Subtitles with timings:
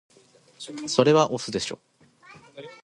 [0.87, 1.77] それは押忍でしょ